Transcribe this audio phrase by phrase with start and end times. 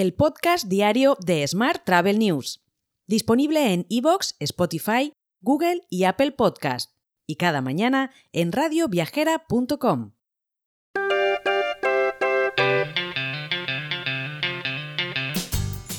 [0.00, 2.64] el podcast diario de Smart Travel News,
[3.06, 6.92] disponible en iVoox, Spotify, Google y Apple Podcast,
[7.26, 10.12] y cada mañana en radioviajera.com.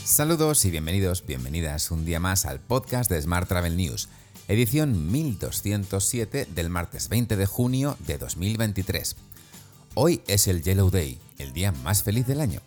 [0.04, 4.10] Saludos y bienvenidos, bienvenidas un día más al podcast de Smart Travel News,
[4.48, 9.16] edición 1207 del martes 20 de junio de 2023.
[9.94, 12.62] Hoy es el Yellow Day, el día más feliz del año.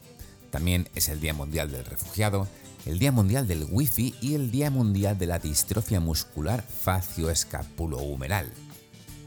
[0.55, 2.47] También es el Día Mundial del Refugiado,
[2.87, 8.53] el Día Mundial del Wi-Fi y el Día Mundial de la Distrofia Muscular Facio-Escapulohumeral.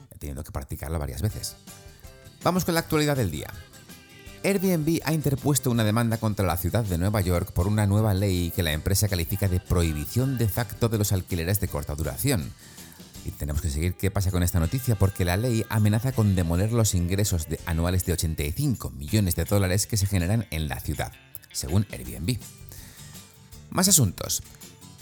[0.10, 1.58] He tenido que practicarlo varias veces.
[2.46, 3.50] Vamos con la actualidad del día.
[4.42, 8.54] Airbnb ha interpuesto una demanda contra la ciudad de Nueva York por una nueva ley
[8.56, 12.54] que la empresa califica de prohibición de facto de los alquileres de corta duración.
[13.28, 16.72] Y tenemos que seguir qué pasa con esta noticia porque la ley amenaza con demoler
[16.72, 21.12] los ingresos anuales de 85 millones de dólares que se generan en la ciudad,
[21.52, 22.38] según Airbnb.
[23.70, 24.44] Más asuntos.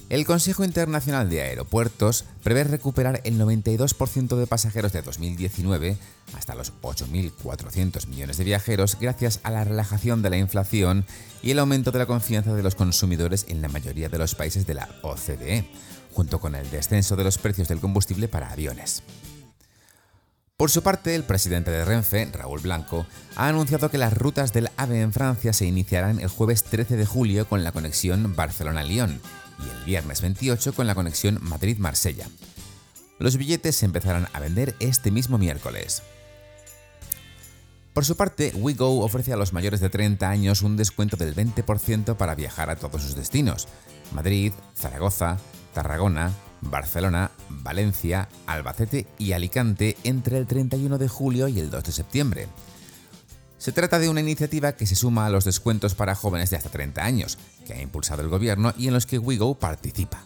[0.08, 5.98] El Consejo Internacional de Aeropuertos prevé recuperar el 92% de pasajeros de 2019
[6.35, 11.05] hasta los 8.400 millones de viajeros gracias a la relajación de la inflación
[11.41, 14.68] y el aumento de la confianza de los consumidores en la mayoría de los países
[14.68, 15.68] de la OCDE,
[16.13, 19.02] junto con el descenso de los precios del combustible para aviones.
[20.55, 24.70] Por su parte, el presidente de Renfe, Raúl Blanco, ha anunciado que las rutas del
[24.77, 29.20] AVE en Francia se iniciarán el jueves 13 de julio con la conexión Barcelona-Lyon
[29.86, 32.28] viernes 28 con la conexión Madrid-Marsella.
[33.20, 36.04] Los billetes se empezarán a vender este mismo miércoles.
[37.94, 42.18] Por su parte, WeGo ofrece a los mayores de 30 años un descuento del 20%
[42.18, 43.70] para viajar a todos sus destinos:
[44.12, 45.38] Madrid, Zaragoza,
[45.74, 51.92] Tarragona, Barcelona, Valencia, Albacete y Alicante entre el 31 de julio y el 2 de
[51.94, 52.48] septiembre.
[53.66, 56.70] Se trata de una iniciativa que se suma a los descuentos para jóvenes de hasta
[56.70, 60.21] 30 años, que ha impulsado el gobierno y en los que WeGo participa.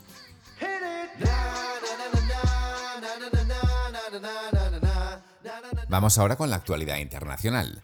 [5.87, 7.81] Vamos ahora con la actualidad internacional.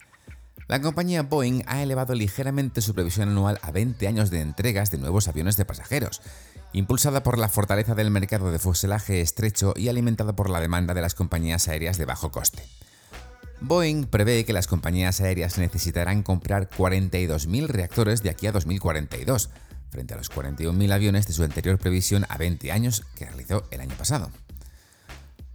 [0.67, 4.97] La compañía Boeing ha elevado ligeramente su previsión anual a 20 años de entregas de
[4.97, 6.21] nuevos aviones de pasajeros,
[6.73, 11.01] impulsada por la fortaleza del mercado de fuselaje estrecho y alimentada por la demanda de
[11.01, 12.61] las compañías aéreas de bajo coste.
[13.67, 19.49] Boeing prevé que las compañías aéreas necesitarán comprar 42.000 reactores de aquí a 2042,
[19.89, 23.81] frente a los 41.000 aviones de su anterior previsión a 20 años que realizó el
[23.81, 24.29] año pasado.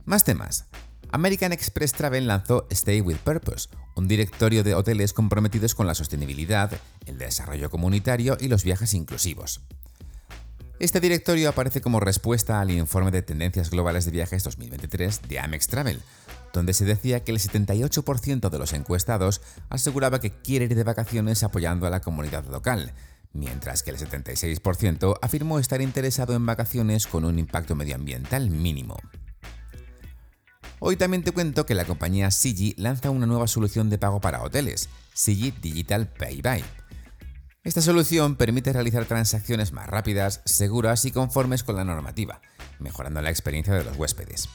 [0.07, 0.65] Más temas.
[1.13, 6.73] American Express Travel lanzó Stay with Purpose, un directorio de hoteles comprometidos con la sostenibilidad,
[7.07, 9.61] el desarrollo comunitario y los viajes inclusivos.
[10.81, 15.67] Este directorio aparece como respuesta al informe de tendencias globales de viajes 2023 de Amex
[15.69, 16.01] Travel,
[16.53, 21.43] donde se decía que el 78% de los encuestados aseguraba que quiere ir de vacaciones
[21.43, 22.93] apoyando a la comunidad local,
[23.33, 28.97] mientras que el 76% afirmó estar interesado en vacaciones con un impacto medioambiental mínimo.
[30.79, 34.43] Hoy también te cuento que la compañía Sigi lanza una nueva solución de pago para
[34.43, 36.65] hoteles, Sigi Digital Paybuy.
[37.63, 42.41] Esta solución permite realizar transacciones más rápidas, seguras y conformes con la normativa,
[42.79, 44.49] mejorando la experiencia de los huéspedes.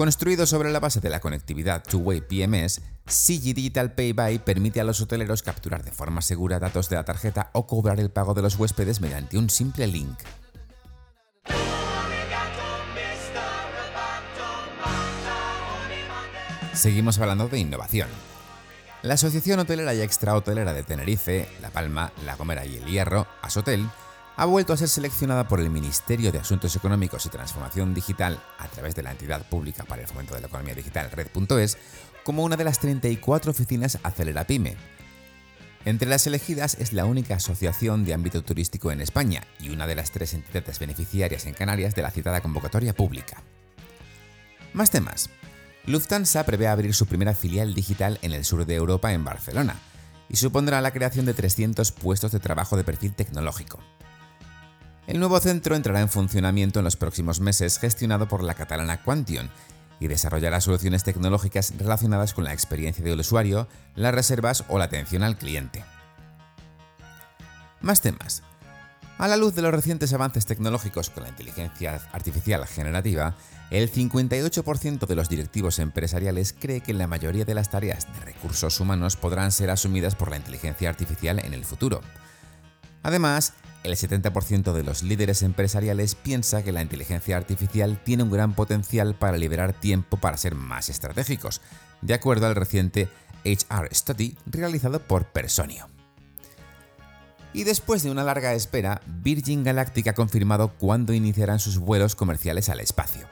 [0.00, 4.98] Construido sobre la base de la conectividad Two-Way PMS, Sigi Digital Paybuy permite a los
[5.02, 8.58] hoteleros capturar de forma segura datos de la tarjeta o cobrar el pago de los
[8.58, 10.18] huéspedes mediante un simple link.
[16.72, 18.08] Seguimos hablando de innovación.
[19.02, 23.86] La Asociación Hotelera y Extrahotelera de Tenerife, La Palma, La Gomera y El Hierro, Asotel,
[24.36, 28.68] ha vuelto a ser seleccionada por el Ministerio de Asuntos Económicos y Transformación Digital a
[28.68, 31.76] través de la entidad pública para el fomento de la economía digital Red.es
[32.24, 34.76] como una de las 34 oficinas Acelera Pyme.
[35.84, 39.94] Entre las elegidas es la única asociación de ámbito turístico en España y una de
[39.94, 43.42] las tres entidades beneficiarias en Canarias de la citada convocatoria pública.
[44.72, 45.30] Más temas.
[45.86, 49.80] Lufthansa prevé abrir su primera filial digital en el sur de Europa en Barcelona
[50.28, 53.80] y supondrá la creación de 300 puestos de trabajo de perfil tecnológico.
[55.10, 59.50] El nuevo centro entrará en funcionamiento en los próximos meses gestionado por la catalana Quantion
[59.98, 63.66] y desarrollará soluciones tecnológicas relacionadas con la experiencia del usuario,
[63.96, 65.84] las reservas o la atención al cliente.
[67.80, 68.44] Más temas.
[69.18, 73.34] A la luz de los recientes avances tecnológicos con la inteligencia artificial generativa,
[73.72, 78.78] el 58% de los directivos empresariales cree que la mayoría de las tareas de recursos
[78.78, 82.00] humanos podrán ser asumidas por la inteligencia artificial en el futuro.
[83.02, 88.54] Además, el 70% de los líderes empresariales piensa que la inteligencia artificial tiene un gran
[88.54, 91.60] potencial para liberar tiempo para ser más estratégicos,
[92.02, 93.08] de acuerdo al reciente
[93.44, 95.88] HR Study realizado por Personio.
[97.52, 102.68] Y después de una larga espera, Virgin Galactic ha confirmado cuándo iniciarán sus vuelos comerciales
[102.68, 103.26] al espacio.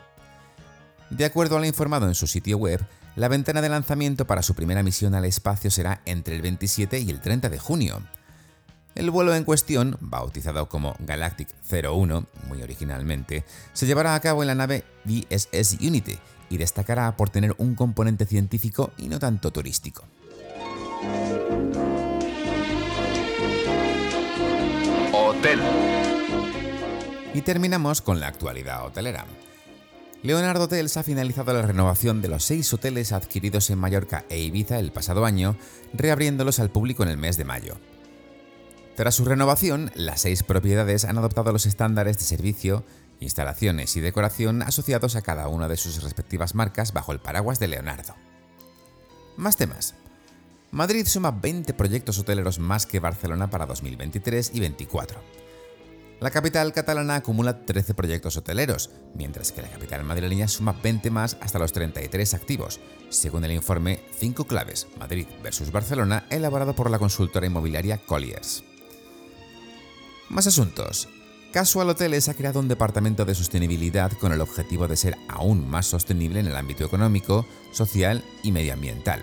[1.11, 2.85] De acuerdo a lo informado en su sitio web,
[3.17, 7.11] la ventana de lanzamiento para su primera misión al espacio será entre el 27 y
[7.11, 8.03] el 30 de junio.
[8.99, 14.49] El vuelo en cuestión, bautizado como Galactic 01, muy originalmente, se llevará a cabo en
[14.49, 16.19] la nave VSS Unity
[16.51, 20.03] y destacará por tener un componente científico y no tanto turístico.
[25.13, 25.61] Hotel.
[27.35, 29.27] Y terminamos con la actualidad hotelera.
[30.25, 34.81] Leonardo Hotels ha finalizado la renovación de los seis hoteles adquiridos en Mallorca e Ibiza
[34.81, 35.57] el pasado año,
[35.95, 37.77] reabriéndolos al público en el mes de mayo.
[38.99, 42.83] Tras su renovación, las seis propiedades han adoptado los estándares de servicio,
[43.21, 47.69] instalaciones y decoración asociados a cada una de sus respectivas marcas bajo el paraguas de
[47.69, 48.17] Leonardo.
[49.37, 49.95] Más temas.
[50.73, 55.21] Madrid suma 20 proyectos hoteleros más que Barcelona para 2023 y 2024.
[56.19, 61.37] La capital catalana acumula 13 proyectos hoteleros, mientras que la capital madrileña suma 20 más
[61.41, 62.81] hasta los 33 activos,
[63.11, 68.65] según el informe 5 claves Madrid versus Barcelona elaborado por la consultora inmobiliaria Colliers.
[70.29, 71.09] Más asuntos.
[71.53, 75.87] Casual Hoteles ha creado un departamento de sostenibilidad con el objetivo de ser aún más
[75.87, 79.23] sostenible en el ámbito económico, social y medioambiental.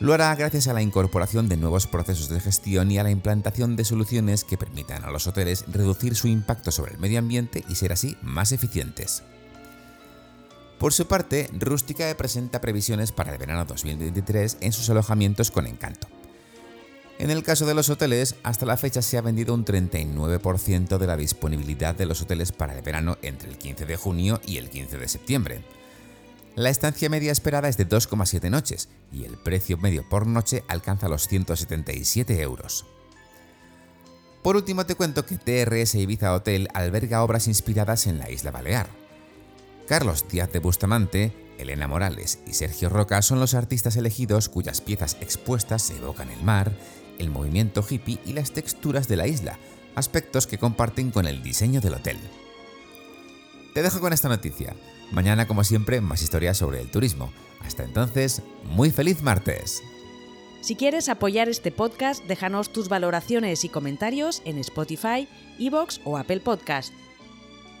[0.00, 3.76] Lo hará gracias a la incorporación de nuevos procesos de gestión y a la implantación
[3.76, 7.76] de soluciones que permitan a los hoteles reducir su impacto sobre el medio ambiente y
[7.76, 9.22] ser así más eficientes.
[10.80, 16.03] Por su parte, Rústica presenta previsiones para el verano 2023 en sus alojamientos con encanto.
[17.24, 21.06] En el caso de los hoteles, hasta la fecha se ha vendido un 39% de
[21.06, 24.68] la disponibilidad de los hoteles para el verano entre el 15 de junio y el
[24.68, 25.64] 15 de septiembre.
[26.54, 31.08] La estancia media esperada es de 2,7 noches y el precio medio por noche alcanza
[31.08, 32.84] los 177 euros.
[34.42, 38.90] Por último te cuento que TRS Ibiza Hotel alberga obras inspiradas en la isla Balear.
[39.88, 45.16] Carlos Díaz de Bustamante, Elena Morales y Sergio Roca son los artistas elegidos cuyas piezas
[45.22, 46.72] expuestas evocan el mar,
[47.18, 49.58] el movimiento hippie y las texturas de la isla,
[49.94, 52.18] aspectos que comparten con el diseño del hotel.
[53.74, 54.74] Te dejo con esta noticia.
[55.10, 57.32] Mañana, como siempre, más historias sobre el turismo.
[57.60, 59.82] Hasta entonces, muy feliz martes.
[60.60, 65.28] Si quieres apoyar este podcast, déjanos tus valoraciones y comentarios en Spotify,
[65.58, 66.94] Evox o Apple Podcast.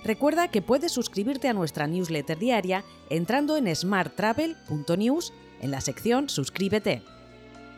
[0.04, 5.32] Recuerda que puedes suscribirte a nuestra newsletter diaria entrando en smarttravel.news
[5.62, 7.02] en la sección Suscríbete.